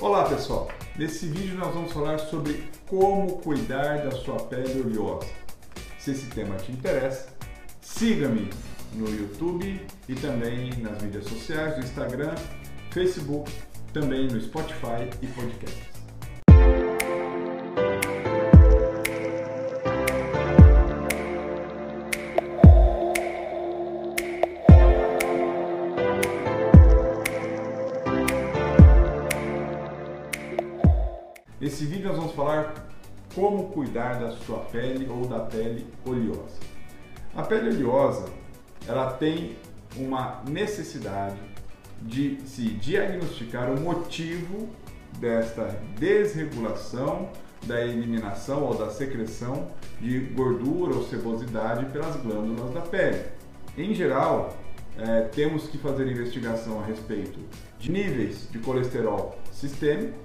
Olá 0.00 0.28
pessoal, 0.28 0.68
nesse 0.96 1.26
vídeo 1.26 1.58
nós 1.58 1.74
vamos 1.74 1.92
falar 1.92 2.20
sobre 2.20 2.70
como 2.86 3.38
cuidar 3.38 4.04
da 4.04 4.12
sua 4.12 4.36
pele 4.36 4.80
oleosa. 4.80 5.26
Se 5.98 6.12
esse 6.12 6.26
tema 6.26 6.54
te 6.54 6.70
interessa, 6.70 7.26
siga-me 7.80 8.48
no 8.94 9.08
YouTube 9.08 9.84
e 10.08 10.14
também 10.14 10.70
nas 10.80 11.02
mídias 11.02 11.24
sociais, 11.24 11.76
no 11.76 11.82
Instagram, 11.82 12.32
Facebook, 12.92 13.50
também 13.92 14.28
no 14.28 14.40
Spotify 14.40 15.10
e 15.20 15.26
podcast. 15.26 15.97
Nesse 31.68 31.84
vídeo 31.84 32.08
nós 32.08 32.16
vamos 32.16 32.32
falar 32.32 32.88
como 33.34 33.64
cuidar 33.64 34.14
da 34.18 34.30
sua 34.30 34.60
pele 34.60 35.06
ou 35.06 35.26
da 35.26 35.40
pele 35.40 35.86
oleosa. 36.02 36.56
A 37.36 37.42
pele 37.42 37.68
oleosa, 37.68 38.24
ela 38.86 39.12
tem 39.12 39.54
uma 39.94 40.42
necessidade 40.48 41.36
de 42.00 42.40
se 42.46 42.70
diagnosticar 42.70 43.70
o 43.70 43.78
motivo 43.78 44.66
desta 45.18 45.78
desregulação 45.98 47.28
da 47.66 47.84
eliminação 47.84 48.64
ou 48.64 48.74
da 48.74 48.88
secreção 48.88 49.70
de 50.00 50.20
gordura 50.20 50.94
ou 50.94 51.04
sebosidade 51.04 51.84
pelas 51.92 52.16
glândulas 52.16 52.72
da 52.72 52.80
pele. 52.80 53.26
Em 53.76 53.92
geral, 53.92 54.56
é, 54.96 55.20
temos 55.34 55.66
que 55.66 55.76
fazer 55.76 56.10
investigação 56.10 56.80
a 56.80 56.86
respeito 56.86 57.38
de 57.78 57.92
níveis 57.92 58.48
de 58.50 58.58
colesterol 58.58 59.38
sistêmico 59.52 60.16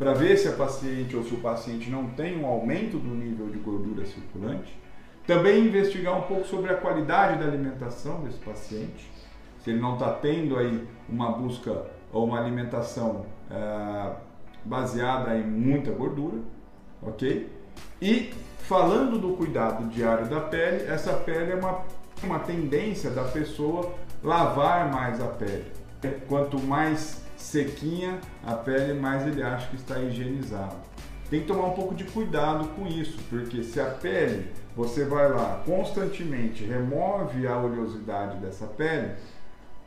para 0.00 0.14
ver 0.14 0.38
se 0.38 0.48
a 0.48 0.52
paciente 0.52 1.14
ou 1.14 1.22
se 1.22 1.34
o 1.34 1.36
paciente 1.42 1.90
não 1.90 2.08
tem 2.08 2.42
um 2.42 2.46
aumento 2.46 2.96
do 2.96 3.14
nível 3.14 3.50
de 3.50 3.58
gordura 3.58 4.06
circulante. 4.06 4.74
Também 5.26 5.66
investigar 5.66 6.16
um 6.16 6.22
pouco 6.22 6.46
sobre 6.46 6.72
a 6.72 6.74
qualidade 6.74 7.38
da 7.38 7.44
alimentação 7.44 8.22
desse 8.22 8.38
paciente, 8.38 9.12
se 9.62 9.68
ele 9.68 9.78
não 9.78 9.92
está 9.92 10.10
tendo 10.14 10.56
aí 10.56 10.88
uma 11.06 11.32
busca 11.32 11.84
ou 12.10 12.24
uma 12.24 12.40
alimentação 12.40 13.26
é, 13.50 14.12
baseada 14.64 15.36
em 15.36 15.44
muita 15.44 15.90
gordura, 15.90 16.38
ok? 17.02 17.52
E 18.00 18.32
falando 18.60 19.18
do 19.18 19.34
cuidado 19.34 19.86
diário 19.90 20.26
da 20.30 20.40
pele, 20.40 20.86
essa 20.90 21.12
pele 21.12 21.52
é 21.52 21.56
uma, 21.56 21.82
uma 22.24 22.38
tendência 22.38 23.10
da 23.10 23.24
pessoa 23.24 23.92
lavar 24.24 24.90
mais 24.90 25.20
a 25.20 25.26
pele. 25.26 25.70
Quanto 26.26 26.58
mais 26.58 27.22
sequinha 27.40 28.18
a 28.46 28.54
pele, 28.54 28.94
mais 28.94 29.26
ele 29.26 29.42
acha 29.42 29.68
que 29.68 29.76
está 29.76 29.98
higienizado. 29.98 30.76
Tem 31.30 31.40
que 31.40 31.46
tomar 31.46 31.68
um 31.68 31.74
pouco 31.74 31.94
de 31.94 32.04
cuidado 32.04 32.68
com 32.70 32.86
isso, 32.86 33.18
porque 33.30 33.62
se 33.62 33.80
a 33.80 33.86
pele 33.86 34.50
você 34.76 35.04
vai 35.04 35.30
lá 35.30 35.62
constantemente 35.64 36.64
remove 36.64 37.46
a 37.46 37.58
oleosidade 37.58 38.38
dessa 38.38 38.66
pele, 38.66 39.14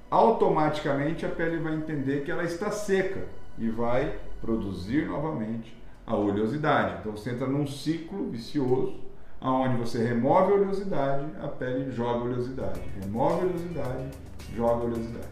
automaticamente 0.10 1.26
a 1.26 1.30
pele 1.30 1.58
vai 1.58 1.76
entender 1.76 2.24
que 2.24 2.32
ela 2.32 2.44
está 2.44 2.72
seca 2.72 3.26
e 3.58 3.70
vai 3.70 4.16
produzir 4.42 5.08
novamente 5.08 5.76
a 6.06 6.16
oleosidade. 6.16 6.98
Então 7.00 7.12
você 7.12 7.32
entra 7.32 7.48
num 7.48 7.68
ciclo 7.68 8.30
vicioso 8.30 9.00
aonde 9.40 9.78
você 9.78 10.04
remove 10.04 10.54
a 10.54 10.56
oleosidade, 10.56 11.26
a 11.42 11.48
pele 11.48 11.92
joga 11.92 12.26
oleosidade, 12.26 12.82
remove 13.02 13.34
a 13.34 13.46
oleosidade, 13.46 14.10
joga 14.56 14.86
oleosidade. 14.86 15.28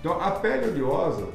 Então 0.00 0.20
a 0.20 0.30
pele 0.32 0.70
oleosa 0.70 1.28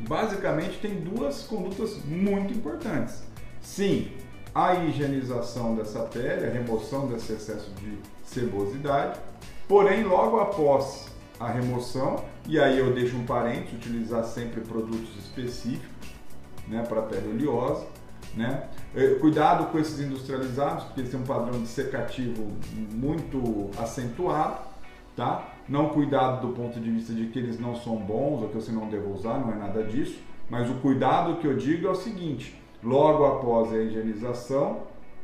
basicamente 0.00 0.78
tem 0.78 1.00
duas 1.00 1.42
condutas 1.42 1.96
muito 2.04 2.52
importantes. 2.52 3.22
Sim, 3.60 4.10
a 4.54 4.74
higienização 4.74 5.74
dessa 5.74 6.00
pele, 6.00 6.46
a 6.46 6.50
remoção 6.50 7.06
desse 7.06 7.32
excesso 7.32 7.70
de 7.80 7.98
sebosidade, 8.24 9.18
porém 9.66 10.04
logo 10.04 10.38
após 10.38 11.06
a 11.40 11.48
remoção, 11.48 12.24
e 12.46 12.60
aí 12.60 12.78
eu 12.78 12.92
deixo 12.94 13.16
um 13.16 13.24
parênteses, 13.24 13.74
utilizar 13.74 14.24
sempre 14.24 14.60
produtos 14.60 15.16
específicos 15.18 16.08
né, 16.68 16.84
para 16.88 17.02
pele 17.02 17.28
oleosa. 17.48 17.86
Né? 18.34 18.68
Eh, 18.96 19.16
cuidado 19.20 19.70
com 19.70 19.78
esses 19.78 20.00
industrializados, 20.00 20.84
porque 20.84 21.02
eles 21.02 21.10
têm 21.10 21.20
um 21.20 21.24
padrão 21.24 21.60
de 21.62 21.68
secativo 21.68 22.48
muito 22.92 23.70
acentuado 23.78 24.73
tá? 25.16 25.48
Não 25.68 25.88
cuidado 25.88 26.46
do 26.46 26.54
ponto 26.54 26.78
de 26.78 26.90
vista 26.90 27.12
de 27.12 27.26
que 27.26 27.38
eles 27.38 27.58
não 27.58 27.74
são 27.74 27.96
bons 27.96 28.42
ou 28.42 28.48
que 28.48 28.54
você 28.54 28.72
não 28.72 28.88
deve 28.88 29.06
usar, 29.08 29.38
não 29.38 29.52
é 29.52 29.56
nada 29.56 29.82
disso. 29.82 30.18
Mas 30.48 30.68
o 30.68 30.74
cuidado 30.74 31.36
que 31.36 31.46
eu 31.46 31.56
digo 31.56 31.86
é 31.86 31.90
o 31.90 31.94
seguinte: 31.94 32.60
logo 32.82 33.24
após 33.24 33.72
a 33.72 33.78
higienização, 33.78 34.82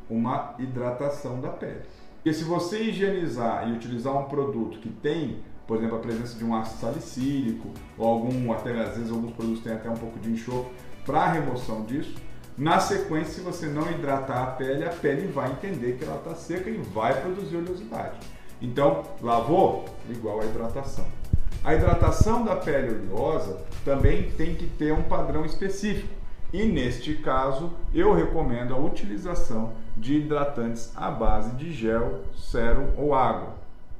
uma 0.08 0.54
hidratação 0.58 1.40
da 1.40 1.48
pele. 1.48 1.82
Porque 2.16 2.32
se 2.32 2.44
você 2.44 2.82
higienizar 2.82 3.68
e 3.68 3.72
utilizar 3.72 4.16
um 4.16 4.24
produto 4.24 4.78
que 4.78 4.88
tem, 4.88 5.38
por 5.66 5.78
exemplo, 5.78 5.96
a 5.96 6.00
presença 6.00 6.36
de 6.36 6.44
um 6.44 6.54
ácido 6.54 6.80
salicílico 6.80 7.70
ou 7.96 8.06
algum, 8.06 8.52
até 8.52 8.72
às 8.78 8.96
vezes 8.96 9.10
alguns 9.10 9.32
produtos 9.32 9.62
têm 9.62 9.72
até 9.72 9.88
um 9.88 9.94
pouco 9.94 10.18
de 10.18 10.30
enxofre 10.30 10.70
para 11.04 11.32
remoção 11.32 11.84
disso, 11.84 12.14
na 12.58 12.78
sequência, 12.78 13.32
se 13.32 13.40
você 13.40 13.66
não 13.66 13.90
hidratar 13.90 14.42
a 14.42 14.46
pele, 14.48 14.84
a 14.84 14.90
pele 14.90 15.26
vai 15.28 15.50
entender 15.50 15.96
que 15.96 16.04
ela 16.04 16.16
está 16.16 16.34
seca 16.34 16.68
e 16.68 16.76
vai 16.76 17.18
produzir 17.18 17.56
oleosidade. 17.56 18.18
Então, 18.60 19.02
lavou? 19.22 19.86
Igual 20.08 20.40
a 20.40 20.44
hidratação. 20.44 21.06
A 21.64 21.74
hidratação 21.74 22.44
da 22.44 22.56
pele 22.56 23.10
oleosa 23.12 23.58
também 23.84 24.30
tem 24.32 24.54
que 24.54 24.66
ter 24.66 24.92
um 24.92 25.02
padrão 25.02 25.44
específico. 25.44 26.08
E 26.52 26.64
neste 26.64 27.14
caso, 27.14 27.72
eu 27.94 28.12
recomendo 28.12 28.74
a 28.74 28.78
utilização 28.78 29.72
de 29.96 30.16
hidratantes 30.16 30.92
à 30.96 31.10
base 31.10 31.54
de 31.56 31.72
gel, 31.72 32.22
sérum 32.36 32.88
ou 32.98 33.14
água. 33.14 33.54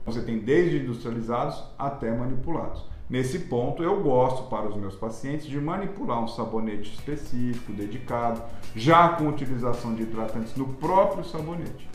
Você 0.04 0.20
tem 0.20 0.38
desde 0.38 0.78
industrializados 0.78 1.62
até 1.78 2.10
manipulados. 2.10 2.84
Nesse 3.08 3.40
ponto, 3.40 3.82
eu 3.82 4.02
gosto 4.02 4.44
para 4.44 4.68
os 4.68 4.76
meus 4.76 4.94
pacientes 4.94 5.46
de 5.46 5.60
manipular 5.60 6.22
um 6.22 6.28
sabonete 6.28 6.92
específico, 6.94 7.72
dedicado, 7.72 8.42
já 8.74 9.10
com 9.10 9.28
utilização 9.28 9.94
de 9.94 10.02
hidratantes 10.02 10.54
no 10.56 10.66
próprio 10.74 11.24
sabonete 11.24 11.88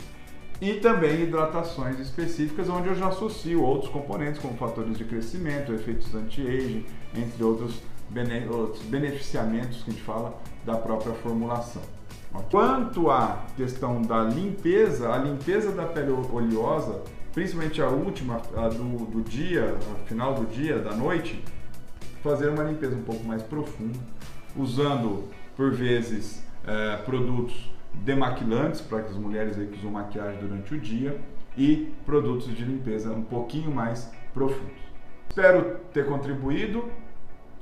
e 0.60 0.74
também 0.74 1.22
hidratações 1.22 1.98
específicas, 2.00 2.68
onde 2.68 2.88
eu 2.88 2.94
já 2.94 3.08
associo 3.08 3.62
outros 3.62 3.90
componentes, 3.90 4.40
como 4.40 4.56
fatores 4.56 4.96
de 4.96 5.04
crescimento, 5.04 5.72
efeitos 5.72 6.14
anti-aging, 6.14 6.86
entre 7.14 7.44
outros, 7.44 7.82
bene 8.08 8.48
outros 8.48 8.82
beneficiamentos 8.84 9.82
que 9.82 9.90
a 9.90 9.92
gente 9.92 10.02
fala 10.02 10.38
da 10.64 10.76
própria 10.76 11.12
formulação. 11.14 11.82
Quanto 12.50 13.10
à 13.10 13.44
questão 13.56 14.02
da 14.02 14.22
limpeza, 14.22 15.12
a 15.12 15.18
limpeza 15.18 15.72
da 15.72 15.84
pele 15.84 16.10
oleosa, 16.10 17.02
principalmente 17.32 17.80
a 17.80 17.88
última 17.88 18.40
a 18.56 18.68
do, 18.68 19.06
do 19.06 19.22
dia, 19.22 19.76
final 20.06 20.34
do 20.34 20.46
dia, 20.46 20.78
da 20.78 20.94
noite, 20.94 21.42
fazer 22.22 22.48
uma 22.48 22.64
limpeza 22.64 22.94
um 22.94 23.02
pouco 23.02 23.24
mais 23.24 23.42
profunda, 23.42 23.98
usando 24.56 25.28
por 25.56 25.72
vezes 25.72 26.42
eh, 26.66 26.96
produtos 27.04 27.70
demaquilantes 28.04 28.80
para 28.80 28.98
as 28.98 29.16
mulheres 29.16 29.58
aí 29.58 29.66
que 29.66 29.78
usam 29.78 29.90
maquiagem 29.90 30.38
durante 30.40 30.74
o 30.74 30.80
dia 30.80 31.20
e 31.56 31.92
produtos 32.04 32.54
de 32.54 32.64
limpeza 32.64 33.10
um 33.10 33.22
pouquinho 33.22 33.70
mais 33.70 34.10
profundos. 34.34 34.86
Espero 35.28 35.78
ter 35.92 36.06
contribuído, 36.06 36.84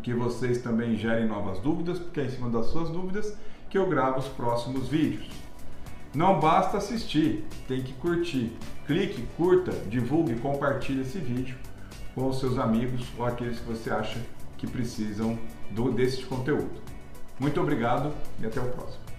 que 0.03 0.13
vocês 0.13 0.61
também 0.61 0.97
gerem 0.97 1.27
novas 1.27 1.59
dúvidas, 1.61 1.99
porque 1.99 2.21
é 2.21 2.25
em 2.25 2.29
cima 2.29 2.51
das 2.51 2.67
suas 2.67 2.91
dúvidas 2.91 3.37
que 3.71 3.79
eu 3.79 3.89
gravo 3.89 4.19
os 4.19 4.29
próximos 4.29 4.89
vídeos. 4.89 5.29
Não 6.15 6.39
basta 6.39 6.77
assistir, 6.77 7.45
tem 7.67 7.83
que 7.83 7.93
curtir. 7.95 8.53
Clique, 8.87 9.27
curta, 9.37 9.73
divulgue, 9.89 10.37
compartilhe 10.37 11.01
esse 11.01 11.19
vídeo 11.19 11.57
com 12.15 12.29
os 12.29 12.39
seus 12.39 12.59
amigos 12.59 13.09
ou 13.19 13.25
aqueles 13.25 13.59
que 13.59 13.67
você 13.67 13.91
acha 13.91 14.21
que 14.57 14.67
precisam 14.67 15.39
do, 15.71 15.91
desse 15.91 16.23
conteúdo. 16.25 16.83
Muito 17.41 17.61
obrigado 17.61 18.13
e 18.41 18.47
até 18.47 18.61
o 18.61 18.69
próximo. 18.69 19.14